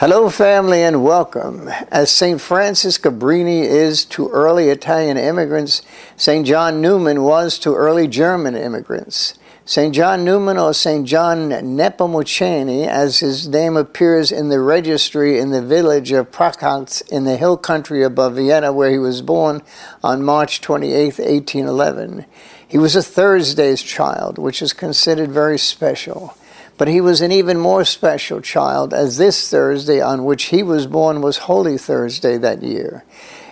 [0.00, 1.68] Hello, family, and welcome.
[1.90, 2.40] As St.
[2.40, 5.82] Francis Cabrini is to early Italian immigrants,
[6.16, 6.46] St.
[6.46, 9.34] John Neumann was to early German immigrants.
[9.64, 9.92] St.
[9.92, 11.04] John Neumann or St.
[11.04, 17.24] John Nepomucene, as his name appears in the registry in the village of Prachatitz in
[17.24, 19.62] the hill country above Vienna, where he was born
[20.04, 22.24] on March 28, 1811.
[22.68, 26.36] He was a Thursday's child, which is considered very special.
[26.78, 30.86] But he was an even more special child, as this Thursday on which he was
[30.86, 33.04] born was Holy Thursday that year.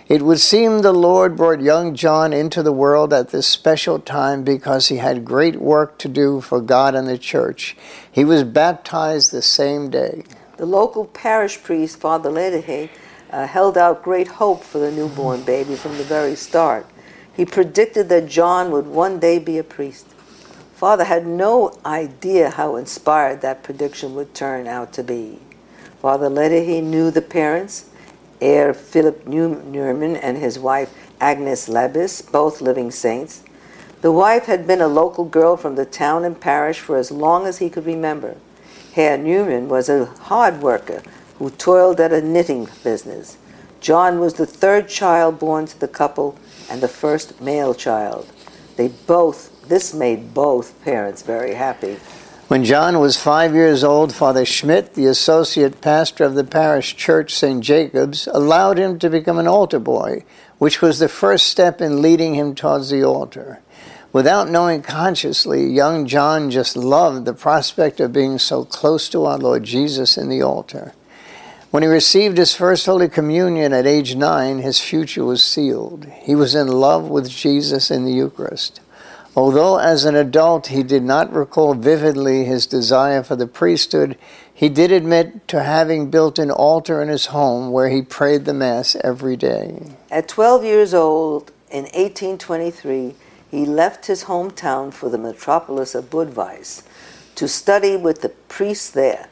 [0.09, 4.45] It would seem the Lord brought young John into the world at this special time
[4.45, 7.77] because he had great work to do for God and the church.
[8.12, 10.23] He was baptized the same day.
[10.59, 12.89] The local parish priest, Father Ledehe,
[13.33, 16.87] uh, held out great hope for the newborn baby from the very start.
[17.34, 20.06] He predicted that John would one day be a priest.
[20.77, 25.39] Father had no idea how inspired that prediction would turn out to be.
[26.03, 27.87] Father Ledehe knew the parents,
[28.43, 33.42] heir Philip Neumann and his wife Agnes Lebis, both living saints.
[34.03, 37.47] The wife had been a local girl from the town and parish for as long
[37.47, 38.37] as he could remember.
[38.93, 41.03] Herr Neumann was a hard worker
[41.39, 43.39] who toiled at a knitting business.
[43.81, 46.37] John was the third child born to the couple
[46.69, 48.31] and the first male child.
[48.77, 51.98] They both this made both parents very happy.
[52.48, 57.34] When John was five years old, Father Schmidt, the associate pastor of the parish church
[57.34, 57.61] St.
[57.61, 60.25] Jacob's, allowed him to become an altar boy,
[60.59, 63.61] which was the first step in leading him towards the altar.
[64.12, 69.39] Without knowing consciously, young John just loved the prospect of being so close to our
[69.39, 70.92] Lord Jesus in the altar.
[71.72, 76.06] When he received his first Holy Communion at age nine, his future was sealed.
[76.22, 78.81] He was in love with Jesus in the Eucharist.
[79.37, 84.17] Although as an adult he did not recall vividly his desire for the priesthood,
[84.53, 88.55] he did admit to having built an altar in his home where he prayed the
[88.55, 89.95] Mass every day.
[90.11, 93.15] At 12 years old, in 1823,
[93.51, 96.83] he left his hometown for the metropolis of Budweis
[97.34, 99.28] to study with the priests there.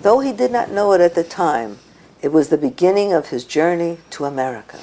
[0.00, 1.78] Though he did not know it at the time,
[2.22, 4.78] it was the beginning of his journey to America.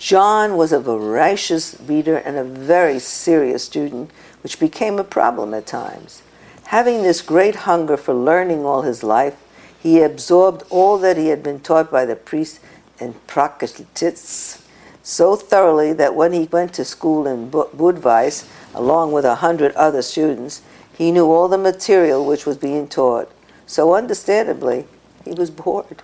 [0.00, 4.10] John was a voracious reader and a very serious student,
[4.42, 6.22] which became a problem at times.
[6.64, 9.36] Having this great hunger for learning all his life,
[9.78, 12.60] he absorbed all that he had been taught by the priests
[12.98, 14.62] and Prachatitz
[15.02, 20.00] so thoroughly that when he went to school in Budweis, along with a hundred other
[20.00, 20.62] students,
[20.96, 23.30] he knew all the material which was being taught.
[23.66, 24.86] So, understandably,
[25.24, 26.02] he was bored.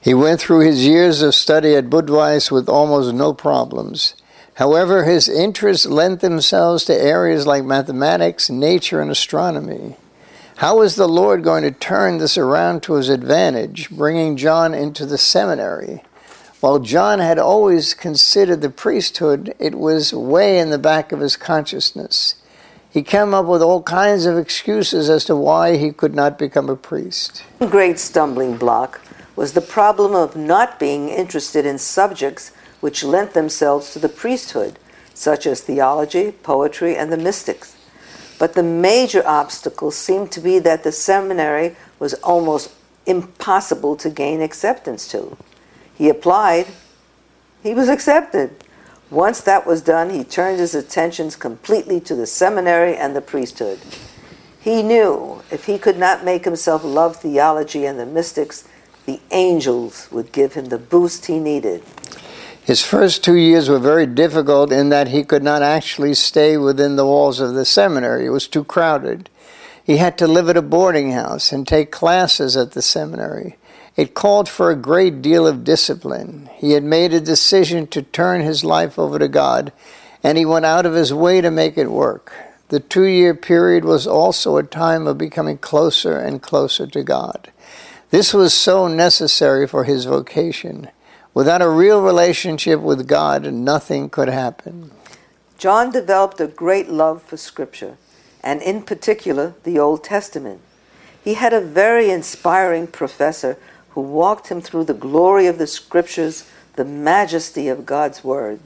[0.00, 4.14] He went through his years of study at Budweis with almost no problems.
[4.54, 9.96] However, his interests lent themselves to areas like mathematics, nature, and astronomy.
[10.56, 15.04] How was the Lord going to turn this around to his advantage, bringing John into
[15.04, 16.02] the seminary?
[16.60, 21.36] While John had always considered the priesthood, it was way in the back of his
[21.36, 22.36] consciousness.
[22.88, 26.70] He came up with all kinds of excuses as to why he could not become
[26.70, 27.44] a priest.
[27.58, 29.02] Great stumbling block
[29.36, 34.78] was the problem of not being interested in subjects which lent themselves to the priesthood,
[35.14, 37.76] such as theology, poetry, and the mystics.
[38.38, 42.70] But the major obstacle seemed to be that the seminary was almost
[43.06, 45.36] impossible to gain acceptance to.
[45.94, 46.66] He applied,
[47.62, 48.64] he was accepted.
[49.10, 53.78] Once that was done, he turned his attentions completely to the seminary and the priesthood.
[54.60, 58.68] He knew if he could not make himself love theology and the mystics,
[59.06, 61.82] the angels would give him the boost he needed.
[62.64, 66.96] His first two years were very difficult in that he could not actually stay within
[66.96, 68.26] the walls of the seminary.
[68.26, 69.30] It was too crowded.
[69.84, 73.56] He had to live at a boarding house and take classes at the seminary.
[73.94, 76.50] It called for a great deal of discipline.
[76.56, 79.72] He had made a decision to turn his life over to God,
[80.24, 82.32] and he went out of his way to make it work.
[82.68, 87.52] The two year period was also a time of becoming closer and closer to God.
[88.10, 90.88] This was so necessary for his vocation.
[91.34, 94.92] Without a real relationship with God, nothing could happen.
[95.58, 97.96] John developed a great love for Scripture,
[98.44, 100.60] and in particular, the Old Testament.
[101.22, 103.58] He had a very inspiring professor
[103.90, 108.60] who walked him through the glory of the Scriptures, the majesty of God's Word.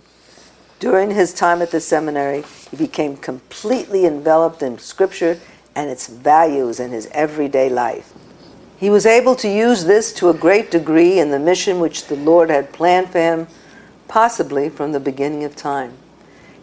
[0.81, 5.41] During his time at the seminary, he became completely enveloped in Scripture
[5.75, 8.13] and its values in his everyday life.
[8.81, 12.17] He was able to use this to a great degree in the mission which the
[12.17, 13.47] Lord had planned for him,
[14.09, 15.99] possibly from the beginning of time.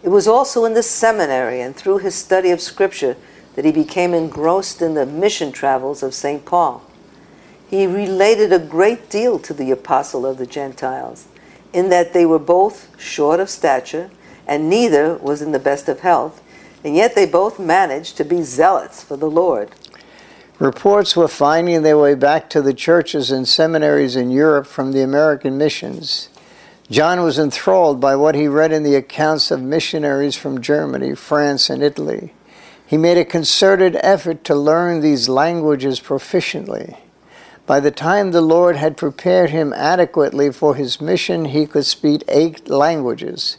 [0.01, 3.17] It was also in the seminary and through his study of Scripture
[3.53, 6.43] that he became engrossed in the mission travels of St.
[6.43, 6.81] Paul.
[7.69, 11.27] he related a great deal to the apostle of the Gentiles,
[11.71, 14.09] in that they were both short of stature,
[14.47, 16.41] and neither was in the best of health,
[16.83, 19.71] and yet they both managed to be zealots for the Lord.
[20.59, 25.03] Reports were finding their way back to the churches and seminaries in Europe from the
[25.03, 26.29] American missions.
[26.89, 31.69] John was enthralled by what he read in the accounts of missionaries from Germany, France,
[31.69, 32.33] and Italy.
[32.87, 36.97] He made a concerted effort to learn these languages proficiently.
[37.67, 42.23] By the time the Lord had prepared him adequately for his mission, he could speak
[42.27, 43.57] eight languages.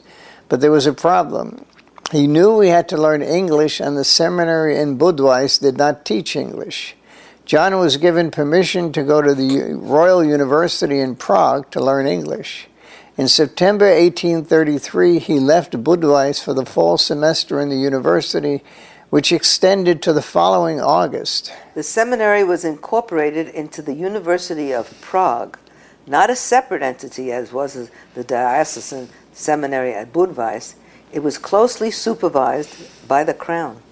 [0.49, 1.65] But there was a problem.
[2.11, 6.37] He knew we had to learn English, and the seminary in Budweis did not teach
[6.37, 6.97] English.
[7.45, 12.69] John was given permission to go to the Royal University in Prague to learn English.
[13.17, 18.63] In September 1833, he left Budweis for the fall semester in the university
[19.11, 21.53] which extended to the following August.
[21.75, 25.59] The seminary was incorporated into the University of Prague,
[26.07, 30.75] not a separate entity as was the diocesan seminary at Budweis.
[31.13, 33.83] It was closely supervised by the crown.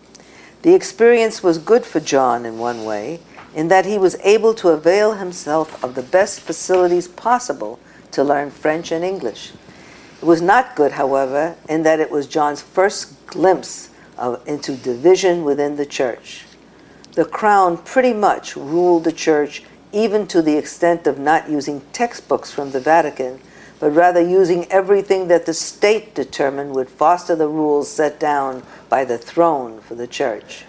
[0.62, 3.20] The experience was good for John in one way,
[3.54, 7.78] in that he was able to avail himself of the best facilities possible
[8.12, 9.52] to learn French and English.
[10.20, 15.44] It was not good, however, in that it was John's first glimpse of, into division
[15.44, 16.44] within the church.
[17.12, 19.62] The crown pretty much ruled the church
[19.92, 23.40] even to the extent of not using textbooks from the Vatican,
[23.78, 29.04] but rather using everything that the state determined would foster the rules set down by
[29.04, 30.64] the throne for the church.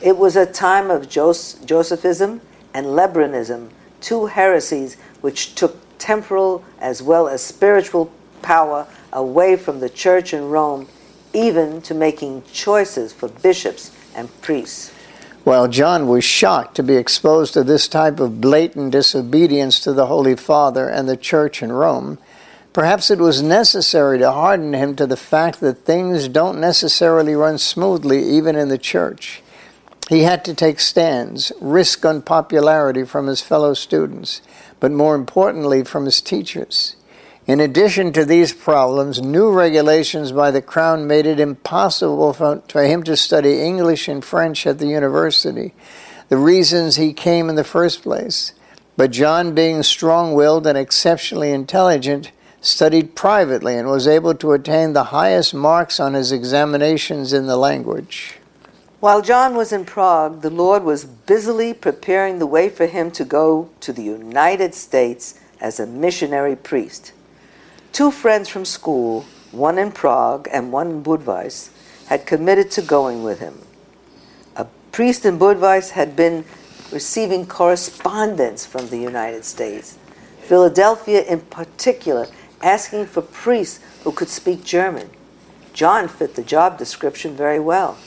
[0.00, 2.40] It was a time of Jos- Josephism
[2.72, 3.70] and Liberanism,
[4.00, 8.12] two heresies which took temporal as well as spiritual
[8.42, 10.86] power away from the church in Rome
[11.32, 14.92] even to making choices for bishops and priests.
[15.42, 20.06] While John was shocked to be exposed to this type of blatant disobedience to the
[20.06, 22.18] Holy Father and the Church in Rome,
[22.74, 27.56] perhaps it was necessary to harden him to the fact that things don't necessarily run
[27.56, 29.42] smoothly even in the Church.
[30.10, 34.42] He had to take stands, risk unpopularity from his fellow students,
[34.78, 36.96] but more importantly from his teachers.
[37.46, 43.02] In addition to these problems, new regulations by the Crown made it impossible for, him
[43.04, 45.74] to study English and French at the university,
[46.28, 48.52] the reasons he came in the first place.
[48.96, 52.32] But John, being strong willed and exceptionally intelligent,
[52.64, 57.56] studied privately and was able to attain the highest marks on his examinations in the
[57.56, 58.38] language.
[59.00, 63.24] While John was in Prague, the Lord was busily preparing the way for him to
[63.24, 67.12] go to the United States as a missionary priest.
[67.92, 71.68] Two friends from school, one in Prague and one in Budweis,
[72.06, 73.60] had committed to going with him.
[74.56, 76.46] A priest in Budweis had been
[76.90, 79.98] receiving correspondence from the United States,
[80.40, 82.26] Philadelphia in particular,
[82.64, 85.10] asking for priests who could speak German.
[85.74, 87.98] John fit the job description very well.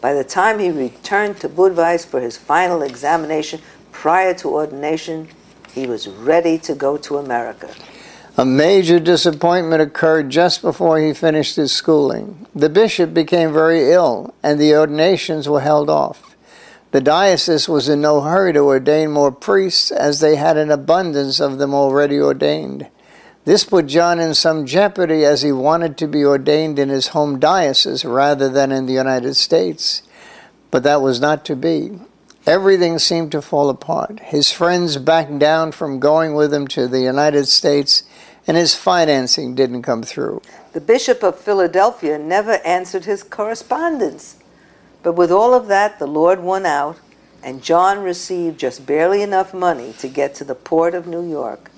[0.00, 3.60] By the time he returned to Budweis for his final examination
[3.92, 5.28] prior to ordination,
[5.72, 7.68] he was ready to go to America.
[8.38, 12.46] A major disappointment occurred just before he finished his schooling.
[12.54, 16.36] The bishop became very ill, and the ordinations were held off.
[16.92, 21.40] The diocese was in no hurry to ordain more priests, as they had an abundance
[21.40, 22.86] of them already ordained.
[23.48, 27.40] This put John in some jeopardy as he wanted to be ordained in his home
[27.40, 30.02] diocese rather than in the United States.
[30.70, 31.98] But that was not to be.
[32.46, 34.20] Everything seemed to fall apart.
[34.20, 38.02] His friends backed down from going with him to the United States
[38.46, 40.42] and his financing didn't come through.
[40.74, 44.36] The Bishop of Philadelphia never answered his correspondence.
[45.02, 46.98] But with all of that, the Lord won out,
[47.42, 51.70] and John received just barely enough money to get to the port of New York.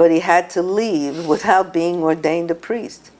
[0.00, 3.10] But he had to leave without being ordained a priest.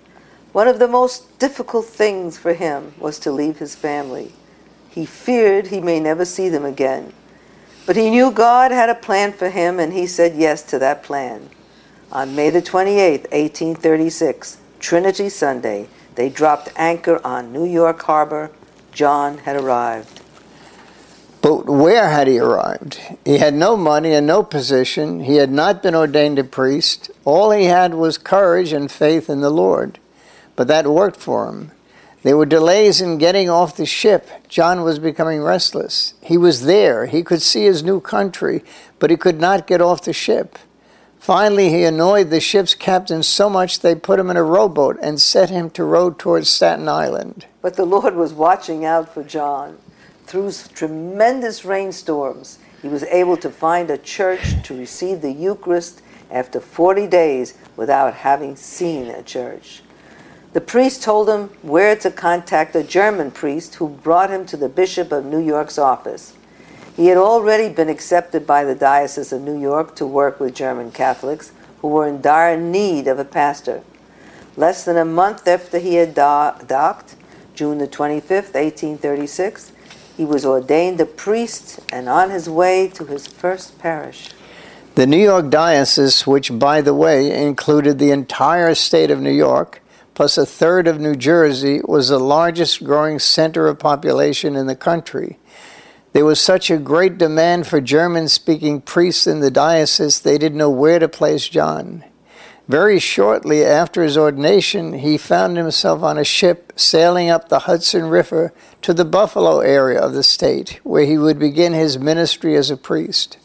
[0.52, 4.32] One of the most difficult things for him was to leave his family.
[4.88, 7.12] He feared he may never see them again.
[7.84, 11.02] But he knew God had a plan for him, and he said yes to that
[11.02, 11.50] plan.
[12.10, 18.52] On May the 28th, 1836, Trinity Sunday, they dropped anchor on New York Harbor.
[18.90, 20.19] John had arrived.
[21.42, 23.00] But where had he arrived?
[23.24, 25.20] He had no money and no position.
[25.20, 27.10] He had not been ordained a priest.
[27.24, 29.98] All he had was courage and faith in the Lord.
[30.54, 31.70] But that worked for him.
[32.22, 34.28] There were delays in getting off the ship.
[34.48, 36.12] John was becoming restless.
[36.20, 37.06] He was there.
[37.06, 38.62] He could see his new country,
[38.98, 40.58] but he could not get off the ship.
[41.18, 45.20] Finally, he annoyed the ship's captain so much they put him in a rowboat and
[45.20, 47.46] set him to row towards Staten Island.
[47.62, 49.78] But the Lord was watching out for John.
[50.30, 56.60] Through tremendous rainstorms, he was able to find a church to receive the Eucharist after
[56.60, 59.82] 40 days without having seen a church.
[60.52, 64.68] The priest told him where to contact a German priest who brought him to the
[64.68, 66.34] Bishop of New York's office.
[66.96, 70.92] He had already been accepted by the Diocese of New York to work with German
[70.92, 73.82] Catholics who were in dire need of a pastor.
[74.56, 77.16] Less than a month after he had docked,
[77.56, 79.72] June the 25th, 1836,
[80.16, 84.30] he was ordained a priest and on his way to his first parish.
[84.96, 89.80] The New York Diocese, which, by the way, included the entire state of New York,
[90.14, 94.76] plus a third of New Jersey, was the largest growing center of population in the
[94.76, 95.38] country.
[96.12, 100.58] There was such a great demand for German speaking priests in the diocese, they didn't
[100.58, 102.04] know where to place John.
[102.70, 108.04] Very shortly after his ordination, he found himself on a ship sailing up the Hudson
[108.04, 112.70] River to the Buffalo area of the state, where he would begin his ministry as
[112.70, 113.38] a priest.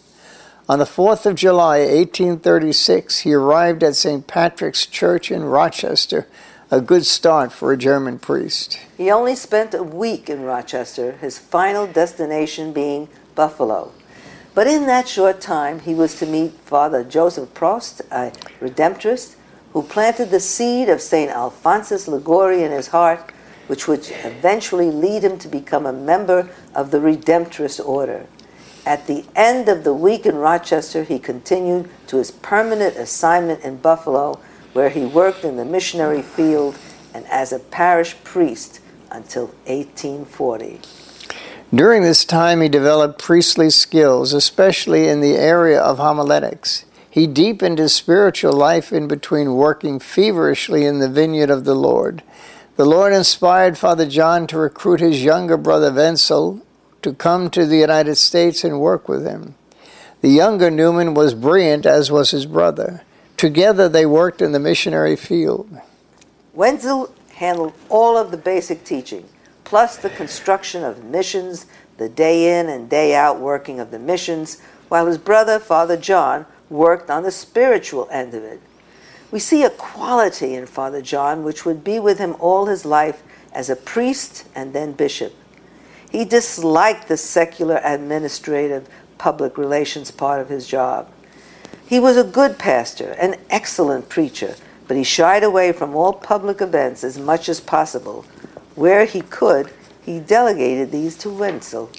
[0.69, 4.27] On the 4th of July, 1836, he arrived at St.
[4.27, 6.27] Patrick's Church in Rochester,
[6.69, 8.79] a good start for a German priest.
[8.95, 13.91] He only spent a week in Rochester, his final destination being Buffalo.
[14.55, 18.31] But in that short time, he was to meet Father Joseph Prost, a
[18.63, 19.35] Redemptorist,
[19.73, 21.29] who planted the seed of St.
[21.29, 23.33] Alphonsus Liguori in his heart,
[23.67, 28.27] which would eventually lead him to become a member of the Redemptorist order.
[28.85, 33.75] At the end of the week in Rochester, he continued to his permanent assignment in
[33.77, 34.39] Buffalo
[34.71, 36.77] where he worked in the missionary field
[37.13, 38.79] and as a parish priest
[39.11, 40.79] until 1840.
[41.75, 46.85] During this time, he developed priestly skills, especially in the area of homiletics.
[47.09, 52.23] He deepened his spiritual life in between working feverishly in the vineyard of the Lord.
[52.77, 56.61] The Lord inspired Father John to recruit his younger brother Wenzel
[57.01, 59.55] to come to the United States and work with him.
[60.21, 63.01] The younger Neumann was brilliant, as was his brother.
[63.35, 65.69] Together they worked in the missionary field.
[66.53, 69.25] Wenzel handled all of the basic teaching,
[69.65, 71.65] plus the construction of missions,
[71.97, 76.45] the day in and day out working of the missions, while his brother, Father John,
[76.69, 78.61] worked on the spiritual end of it.
[79.31, 83.21] We see a quality in Father John which would be with him all his life
[83.51, 85.33] as a priest and then bishop.
[86.09, 91.11] He disliked the secular administrative public relations part of his job.
[91.85, 94.55] He was a good pastor, an excellent preacher,
[94.87, 98.25] but he shied away from all public events as much as possible.
[98.75, 99.71] Where he could,
[100.03, 101.89] he delegated these to Wenzel.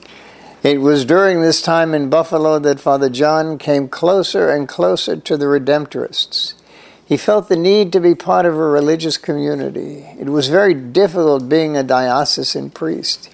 [0.62, 5.36] It was during this time in Buffalo that Father John came closer and closer to
[5.36, 6.54] the Redemptorists.
[7.04, 10.06] He felt the need to be part of a religious community.
[10.18, 13.30] It was very difficult being a diocesan priest.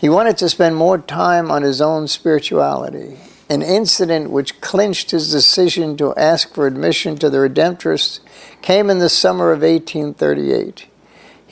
[0.00, 3.18] He wanted to spend more time on his own spirituality
[3.52, 8.20] an incident which clinched his decision to ask for admission to the Redemptorists
[8.62, 10.86] came in the summer of 1838.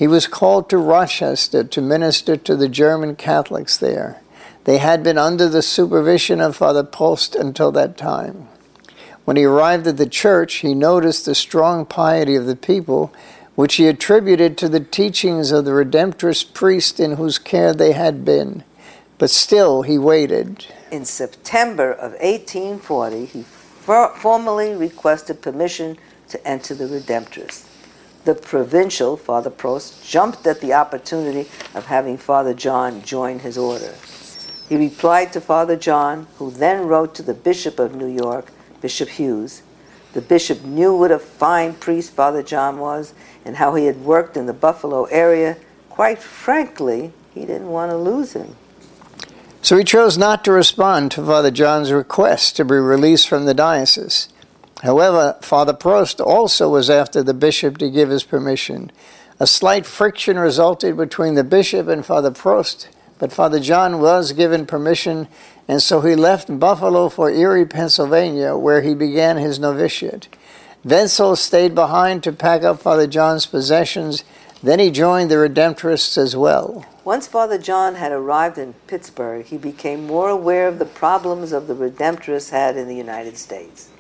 [0.01, 4.23] He was called to Rochester to minister to the German Catholics there.
[4.65, 8.49] They had been under the supervision of Father Prost until that time.
[9.27, 13.13] When he arrived at the church, he noticed the strong piety of the people,
[13.57, 18.25] which he attributed to the teachings of the Redemptorist priest in whose care they had
[18.25, 18.65] been.
[19.19, 20.65] But still he waited.
[20.91, 27.70] In September of 1840, he formally requested permission to enter the Redemptorists.
[28.25, 33.95] The provincial, Father Prost, jumped at the opportunity of having Father John join his order.
[34.69, 39.09] He replied to Father John, who then wrote to the Bishop of New York, Bishop
[39.09, 39.63] Hughes.
[40.13, 44.37] The bishop knew what a fine priest Father John was and how he had worked
[44.37, 45.57] in the Buffalo area.
[45.89, 48.57] Quite frankly, he didn't want to lose him.
[49.63, 53.55] So he chose not to respond to Father John's request to be released from the
[53.55, 54.29] diocese.
[54.83, 58.91] However, Father Prost also was after the bishop to give his permission.
[59.39, 64.65] A slight friction resulted between the bishop and Father Prost, but Father John was given
[64.67, 65.29] permission,
[65.69, 70.29] and so he left Buffalo for Erie, Pennsylvania, where he began his novitiate.
[70.83, 74.25] Wenzel stayed behind to pack up Father John's possessions.
[74.63, 76.87] Then he joined the Redemptorists as well.
[77.05, 81.67] Once Father John had arrived in Pittsburgh, he became more aware of the problems of
[81.67, 83.91] the Redemptorists had in the United States.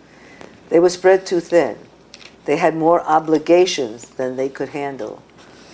[0.71, 1.77] They were spread too thin.
[2.47, 5.23] They had more obligations than they could handle.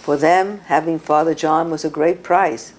[0.01, 2.73] For them, having Father John was a great price,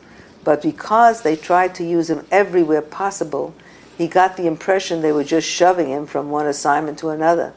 [0.44, 3.54] but because they tried to use him everywhere possible,
[3.98, 7.54] he got the impression they were just shoving him from one assignment to another.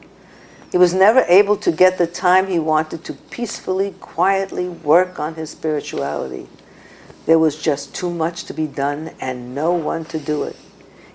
[0.73, 5.35] He was never able to get the time he wanted to peacefully, quietly work on
[5.35, 6.49] his spirituality.
[7.27, 10.57] There was just too much to be done and no one to do it.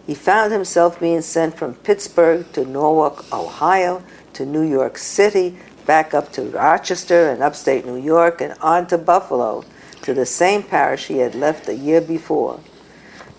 [0.06, 6.14] He found himself being sent from Pittsburgh to Norwalk, Ohio, to New York City, back
[6.14, 9.64] up to Rochester and upstate New York, and on to Buffalo,
[10.04, 12.60] to the same parish he had left the year before.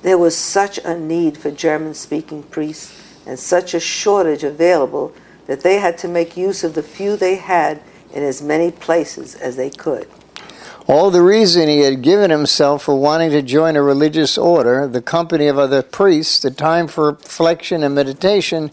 [0.03, 5.13] There was such a need for German speaking priests and such a shortage available
[5.47, 7.81] that they had to make use of the few they had
[8.13, 10.09] in as many places as they could.
[10.89, 15.03] All the reason he had given himself for wanting to join a religious order, the
[15.03, 18.71] company of other priests, the time for reflection and meditation,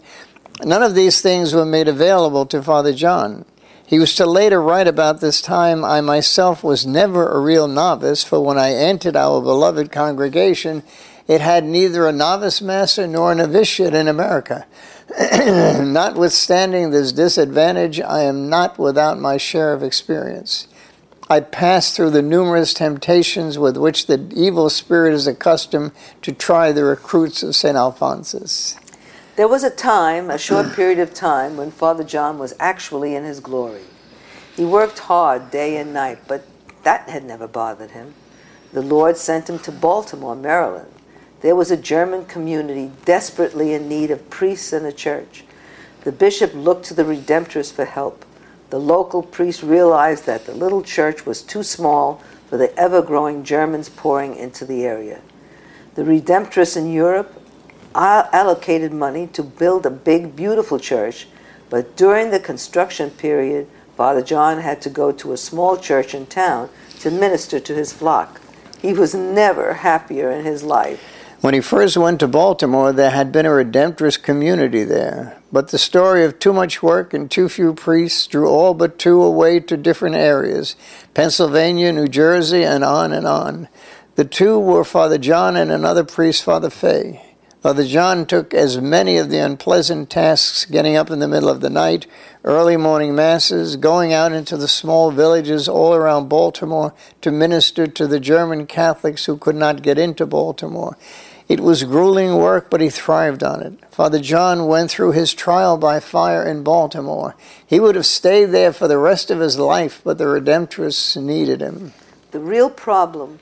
[0.62, 3.44] none of these things were made available to Father John.
[3.84, 8.22] He was to later write about this time I myself was never a real novice,
[8.22, 10.84] for when I entered our beloved congregation,
[11.26, 14.66] it had neither a novice master nor a novitiate in America.
[15.18, 20.68] Notwithstanding this disadvantage, I am not without my share of experience.
[21.28, 26.70] I passed through the numerous temptations with which the evil spirit is accustomed to try
[26.70, 27.76] the recruits of St.
[27.76, 28.76] Alphonsus.
[29.36, 33.24] There was a time, a short period of time, when Father John was actually in
[33.24, 33.82] his glory.
[34.54, 36.46] He worked hard day and night, but
[36.82, 38.14] that had never bothered him.
[38.72, 40.92] The Lord sent him to Baltimore, Maryland.
[41.40, 45.44] There was a German community desperately in need of priests and a church.
[46.02, 48.24] The bishop looked to the Redemptorists for help
[48.70, 53.44] the local priest realized that the little church was too small for the ever growing
[53.44, 55.20] Germans pouring into the area.
[55.94, 57.40] The Redemptorists in Europe
[57.94, 61.28] uh, allocated money to build a big, beautiful church,
[61.70, 66.26] but during the construction period, Father John had to go to a small church in
[66.26, 66.68] town
[67.00, 68.40] to minister to his flock.
[68.80, 71.13] He was never happier in his life
[71.44, 75.76] when he first went to Baltimore, there had been a Redemptorist community there, but the
[75.76, 79.76] story of too much work and too few priests drew all but two away to
[79.76, 80.74] different areas
[81.12, 83.68] Pennsylvania, New Jersey, and on and on.
[84.14, 87.22] The two were Father John and another priest, Father Fay.
[87.60, 91.60] Father John took as many of the unpleasant tasks getting up in the middle of
[91.60, 92.06] the night,
[92.44, 98.06] early morning masses, going out into the small villages all around Baltimore to minister to
[98.06, 100.96] the German Catholics who could not get into Baltimore.
[101.46, 103.74] It was grueling work, but he thrived on it.
[103.90, 107.36] Father John went through his trial by fire in Baltimore.
[107.66, 111.60] He would have stayed there for the rest of his life, but the Redemptorists needed
[111.60, 111.92] him.
[112.30, 113.40] The real problem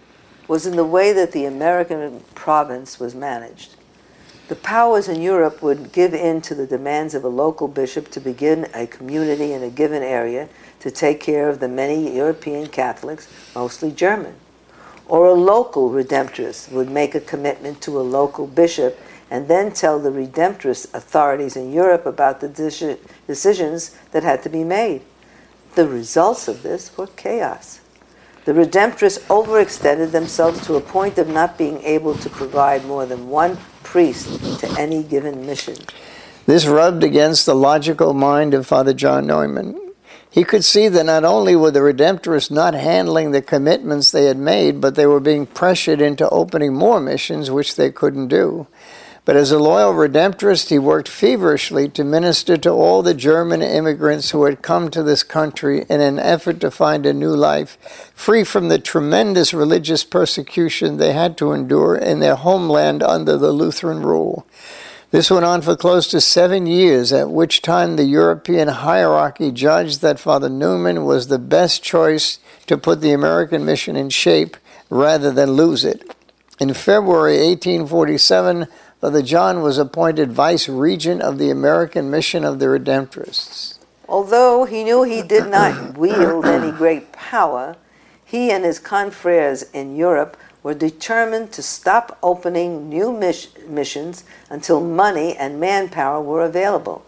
[0.48, 3.76] was in the way that the American province was managed.
[4.48, 8.20] The powers in Europe would give in to the demands of a local bishop to
[8.20, 10.48] begin a community in a given area
[10.80, 14.34] to take care of the many European Catholics, mostly German
[15.12, 18.98] or a local redemptorist would make a commitment to a local bishop
[19.30, 22.48] and then tell the redemptorist authorities in Europe about the
[23.26, 25.02] decisions that had to be made.
[25.74, 27.80] The results of this were chaos.
[28.46, 33.28] The redemptorists overextended themselves to a point of not being able to provide more than
[33.28, 35.76] one priest to any given mission.
[36.46, 39.91] This rubbed against the logical mind of Father John Neumann.
[40.32, 44.38] He could see that not only were the Redemptorists not handling the commitments they had
[44.38, 48.66] made, but they were being pressured into opening more missions, which they couldn't do.
[49.26, 54.30] But as a loyal Redemptorist, he worked feverishly to minister to all the German immigrants
[54.30, 57.76] who had come to this country in an effort to find a new life,
[58.14, 63.52] free from the tremendous religious persecution they had to endure in their homeland under the
[63.52, 64.46] Lutheran rule.
[65.12, 70.00] This went on for close to seven years, at which time the European hierarchy judged
[70.00, 74.56] that Father Neumann was the best choice to put the American mission in shape
[74.88, 76.16] rather than lose it.
[76.58, 78.68] In February 1847,
[79.02, 83.78] Father John was appointed vice regent of the American mission of the Redemptorists.
[84.08, 87.76] Although he knew he did not wield any great power,
[88.24, 93.12] he and his confreres in Europe were determined to stop opening new
[93.68, 97.04] missions until money and manpower were available.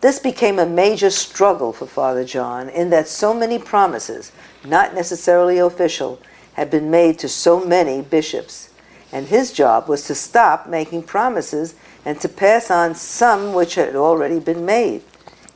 [0.00, 4.30] This became a major struggle for Father John in that so many promises,
[4.64, 6.20] not necessarily official,
[6.52, 8.70] had been made to so many bishops.
[9.10, 13.96] And his job was to stop making promises and to pass on some which had
[13.96, 15.02] already been made.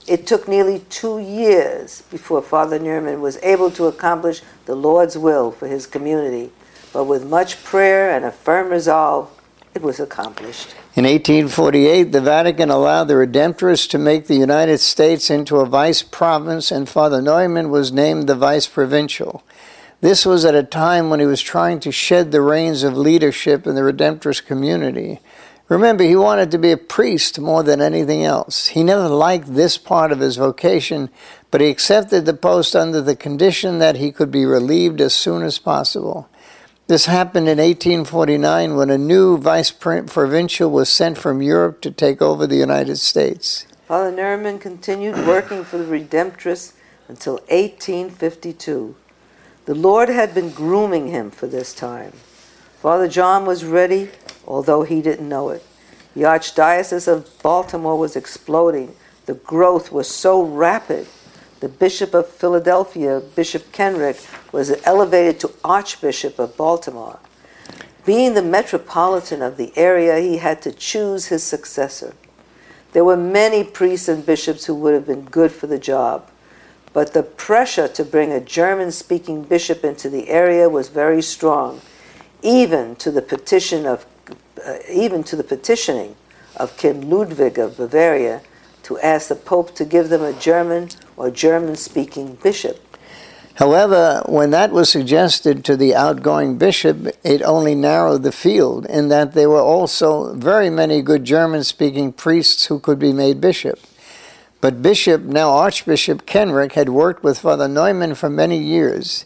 [0.08, 5.52] It took nearly two years before Father Neumann was able to accomplish the Lord's will
[5.52, 6.50] for his community
[6.92, 9.30] but with much prayer and a firm resolve,
[9.74, 10.74] it was accomplished.
[10.94, 16.02] In 1848, the Vatican allowed the Redemptorists to make the United States into a vice
[16.02, 19.42] province, and Father Neumann was named the vice provincial.
[20.02, 23.66] This was at a time when he was trying to shed the reins of leadership
[23.66, 25.20] in the Redemptorist community.
[25.68, 28.66] Remember, he wanted to be a priest more than anything else.
[28.66, 31.08] He never liked this part of his vocation,
[31.50, 35.42] but he accepted the post under the condition that he could be relieved as soon
[35.42, 36.28] as possible.
[36.92, 42.20] This happened in 1849 when a new vice provincial was sent from Europe to take
[42.20, 43.64] over the United States.
[43.88, 46.74] Father Neumann continued working for the Redemptorists
[47.08, 48.94] until 1852.
[49.64, 52.12] The Lord had been grooming him for this time.
[52.82, 54.10] Father John was ready,
[54.46, 55.64] although he didn't know it.
[56.12, 58.94] The Archdiocese of Baltimore was exploding.
[59.24, 61.06] The growth was so rapid.
[61.62, 64.18] The Bishop of Philadelphia, Bishop Kenrick,
[64.50, 67.20] was elevated to Archbishop of Baltimore.
[68.04, 72.14] Being the metropolitan of the area, he had to choose his successor.
[72.92, 76.28] There were many priests and bishops who would have been good for the job,
[76.92, 81.80] but the pressure to bring a German speaking bishop into the area was very strong
[82.42, 84.04] even to the petition of,
[84.66, 86.16] uh, even to the petitioning
[86.56, 88.40] of King Ludwig of Bavaria
[88.82, 90.88] to ask the Pope to give them a German
[91.22, 92.98] or German-speaking bishop.
[93.54, 99.08] However, when that was suggested to the outgoing bishop, it only narrowed the field in
[99.08, 103.78] that there were also very many good German speaking priests who could be made bishop.
[104.60, 109.24] But Bishop, now Archbishop Kenrick, had worked with Father Neumann for many years.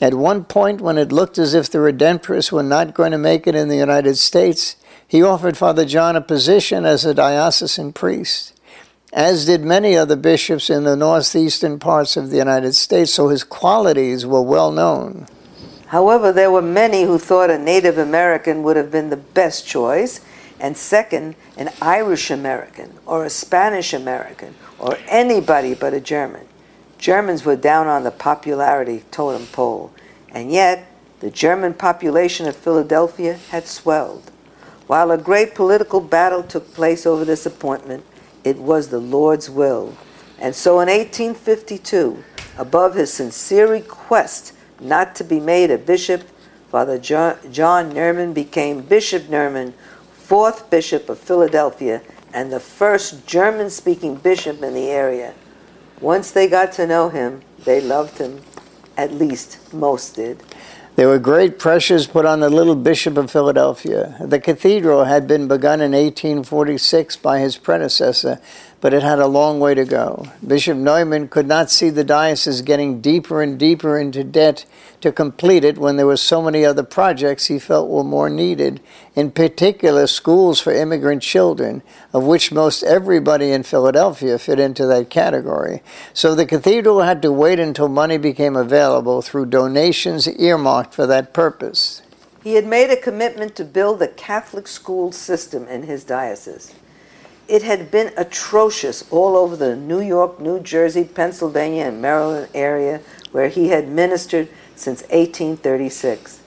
[0.00, 3.46] At one point, when it looked as if the Redemptorists were not going to make
[3.46, 8.57] it in the United States, he offered Father John a position as a diocesan priest,
[9.12, 13.44] as did many other bishops in the northeastern parts of the United States, so his
[13.44, 15.26] qualities were well known.
[15.86, 20.20] However, there were many who thought a Native American would have been the best choice,
[20.60, 26.46] and second, an Irish American or a Spanish American or anybody but a German.
[26.98, 29.92] Germans were down on the popularity totem pole,
[30.30, 30.90] and yet
[31.20, 34.30] the German population of Philadelphia had swelled.
[34.86, 38.04] While a great political battle took place over this appointment,
[38.48, 39.96] it was the Lord's will.
[40.38, 42.24] And so in 1852,
[42.56, 46.22] above his sincere request not to be made a bishop,
[46.70, 49.74] Father John, Neumann became Bishop Neumann,
[50.12, 55.34] fourth bishop of Philadelphia, and the first German speaking bishop in the area.
[56.00, 58.40] Once they got to know him, they loved him.
[58.96, 60.42] At least most did.
[60.98, 64.16] There were great pressures put on the little Bishop of Philadelphia.
[64.20, 68.40] The cathedral had been begun in 1846 by his predecessor,
[68.80, 70.26] but it had a long way to go.
[70.46, 74.64] Bishop Neumann could not see the diocese getting deeper and deeper into debt
[75.00, 78.80] to complete it when there were so many other projects he felt were more needed,
[79.14, 85.10] in particular schools for immigrant children, of which most everybody in Philadelphia fit into that
[85.10, 85.82] category.
[86.12, 91.34] So the cathedral had to wait until money became available through donations earmarked for that
[91.34, 92.02] purpose.
[92.42, 96.74] He had made a commitment to build a Catholic school system in his diocese.
[97.48, 103.00] It had been atrocious all over the New York, New Jersey, Pennsylvania, and Maryland area
[103.32, 106.40] where he had ministered since 1836.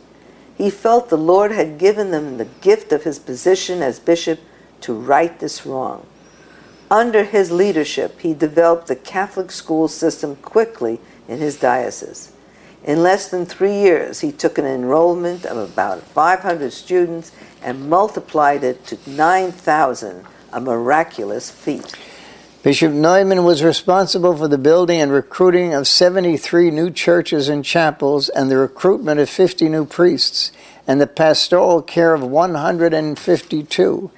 [0.56, 4.40] He felt the Lord had given them the gift of his position as bishop
[4.82, 6.06] to right this wrong.
[6.92, 12.32] Under his leadership, he developed the Catholic school system quickly in his diocese.
[12.84, 17.32] In less than three years, he took an enrollment of about 500 students
[17.64, 21.96] and multiplied it to 9,000 a miraculous feat.
[22.64, 28.30] Bishop Neumann was responsible for the building and recruiting of 73 new churches and chapels
[28.30, 30.52] and the recruitment of 50 new priests
[30.86, 34.12] and the pastoral care of 152.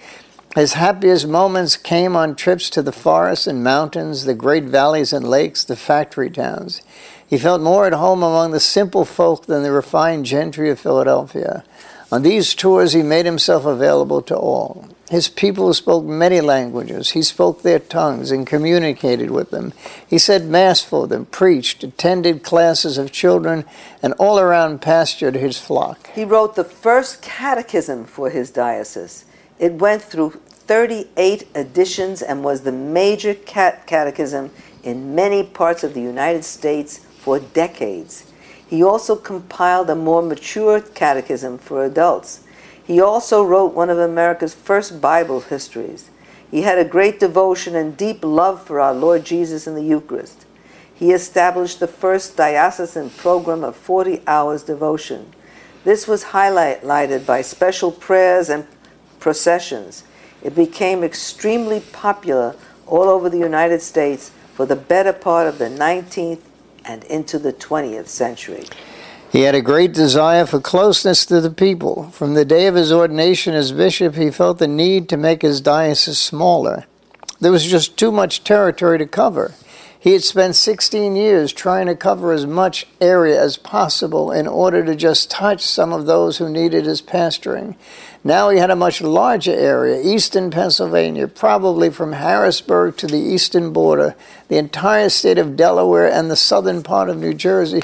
[0.55, 5.27] His happiest moments came on trips to the forests and mountains, the great valleys and
[5.27, 6.81] lakes, the factory towns.
[7.25, 11.63] He felt more at home among the simple folk than the refined gentry of Philadelphia.
[12.11, 14.87] On these tours, he made himself available to all.
[15.13, 17.11] His people spoke many languages.
[17.11, 19.71] He spoke their tongues and communicated with them.
[20.07, 23.63] He said Mass for them, preached, attended classes of children,
[24.01, 26.09] and all around pastured his flock.
[26.15, 29.25] He wrote the first catechism for his diocese.
[29.59, 34.49] It went through 38 editions and was the major cat- catechism
[34.81, 38.31] in many parts of the United States for decades.
[38.67, 42.39] He also compiled a more mature catechism for adults.
[42.85, 46.09] He also wrote one of America's first Bible histories.
[46.51, 50.45] He had a great devotion and deep love for our Lord Jesus in the Eucharist.
[50.93, 55.33] He established the first diocesan program of 40 hours devotion.
[55.83, 58.67] This was highlighted by special prayers and
[59.19, 60.03] processions.
[60.41, 65.69] It became extremely popular all over the United States for the better part of the
[65.69, 66.41] 19th
[66.85, 68.65] and into the 20th century.
[69.33, 72.11] He had a great desire for closeness to the people.
[72.11, 75.59] From the day of his ordination as bishop, he felt the need to make his
[75.59, 76.85] diocese smaller.
[77.39, 79.55] There was just too much territory to cover.
[79.99, 84.85] He had spent 16 years trying to cover as much area as possible in order
[84.85, 87.75] to just touch some of those who needed his pastoring.
[88.23, 93.73] Now he had a much larger area, eastern Pennsylvania, probably from Harrisburg to the eastern
[93.73, 94.13] border,
[94.47, 97.81] the entire state of Delaware, and the southern part of New Jersey.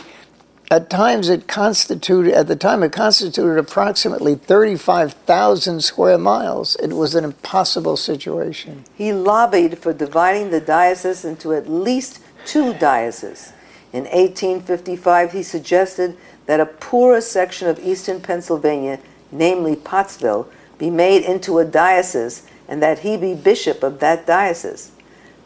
[0.72, 6.76] At times it constituted, at the time, it constituted approximately 35,000 square miles.
[6.76, 8.84] It was an impossible situation.
[8.94, 13.52] He lobbied for dividing the diocese into at least two dioceses.
[13.94, 19.00] In 1855, he suggested that a poorer section of eastern Pennsylvania,
[19.32, 24.92] namely Pottsville, be made into a diocese and that he be bishop of that diocese.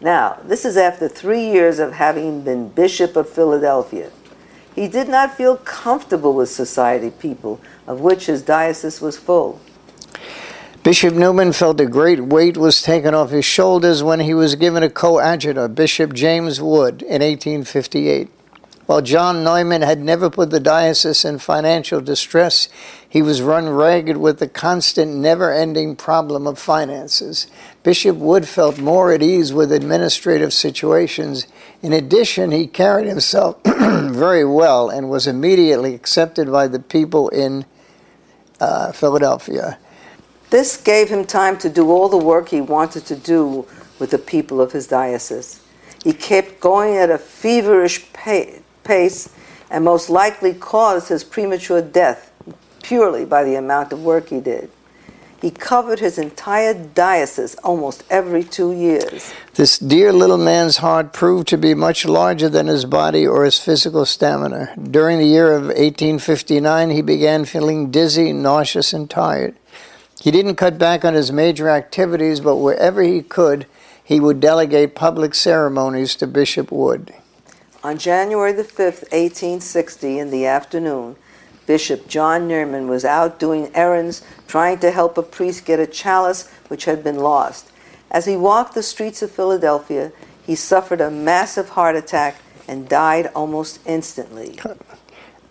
[0.02, 4.12] Now, this is after three years of having been bishop of Philadelphia.
[4.76, 9.60] He did not feel comfortable with society people, of which his diocese was full.
[10.84, 14.84] Bishop Neumann felt a great weight was taken off his shoulders when he was given
[14.84, 18.30] a coadjutor, Bishop James Wood, in 1858.
[18.86, 22.68] While John Neumann had never put the diocese in financial distress,
[23.08, 27.48] he was run ragged with the constant, never ending problem of finances.
[27.84, 31.48] Bishop Wood felt more at ease with administrative situations.
[31.82, 37.66] In addition, he carried himself very well and was immediately accepted by the people in
[38.60, 39.78] uh, Philadelphia.
[40.50, 43.66] This gave him time to do all the work he wanted to do
[43.98, 45.62] with the people of his diocese.
[46.04, 49.30] He kept going at a feverish pace pace
[49.70, 52.32] and most likely caused his premature death
[52.84, 54.70] purely by the amount of work he did.
[55.44, 59.34] He covered his entire diocese almost every two years.
[59.56, 63.60] This dear little man's heart proved to be much larger than his body or his
[63.60, 64.74] physical stamina.
[64.82, 69.58] During the year of 1859, he began feeling dizzy, nauseous, and tired.
[70.22, 73.66] He didn't cut back on his major activities, but wherever he could,
[74.02, 77.14] he would delegate public ceremonies to Bishop Wood.
[77.84, 81.18] On January the 5th, 1860, in the afternoon,
[81.66, 86.50] Bishop John Neumann was out doing errands trying to help a priest get a chalice
[86.70, 87.70] which had been lost.
[88.10, 90.14] As he walked the streets of Philadelphia,
[90.46, 92.38] he suffered a massive heart attack
[92.70, 94.58] and died almost instantly.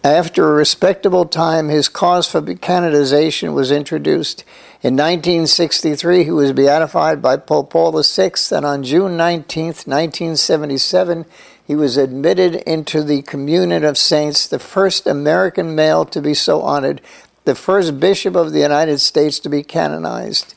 [0.02, 4.42] After a respectable time, his cause for canonization was introduced.
[4.82, 11.24] In 1963, he was beatified by Pope Paul VI, and on June 19, 1977,
[11.72, 16.60] he was admitted into the communion of saints, the first American male to be so
[16.60, 17.00] honored,
[17.46, 20.54] the first bishop of the United States to be canonized.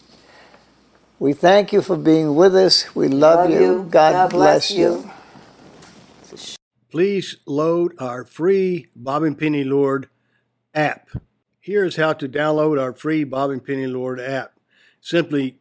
[1.18, 2.94] We thank you for being with us.
[2.94, 3.62] We love, love you.
[3.62, 3.84] you.
[3.90, 5.10] God, God, bless, bless you.
[6.34, 6.58] you.
[6.92, 10.10] Please load our free Bob and Penny Lord
[10.74, 11.12] app.
[11.62, 14.60] Here is how to download our free Bob and Penny Lord app.
[15.00, 15.60] Simply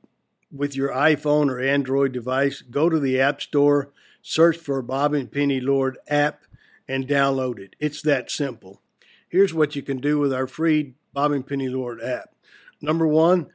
[0.50, 3.92] with your iPhone or Android device, go to the App Store
[4.26, 6.44] search for Bob and Penny Lord app
[6.88, 7.76] and download it.
[7.78, 8.80] It's that simple.
[9.28, 12.34] Here's what you can do with our free Bob and Penny Lord app.
[12.80, 13.48] Number one,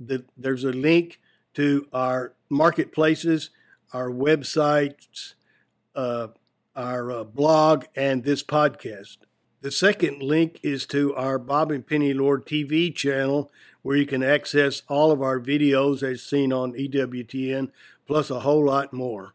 [0.00, 1.20] the, there's a link
[1.54, 3.50] to our marketplaces,
[3.92, 5.34] our websites,
[5.94, 6.28] uh,
[6.74, 9.18] our uh, blog, and this podcast.
[9.60, 14.22] The second link is to our Bob and Penny Lord TV channel, where you can
[14.22, 17.70] access all of our videos as seen on EWTN,
[18.06, 19.34] plus a whole lot more.